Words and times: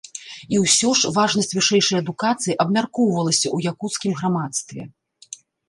І 0.53 0.61
ўсё 0.63 0.89
ж, 0.99 1.11
важнасць 1.17 1.55
вышэйшай 1.57 1.97
адукацыі 2.03 2.57
абмяркоўвалася 2.65 3.47
ў 3.55 3.75
якуцкім 3.75 4.19
грамадстве. 4.25 4.81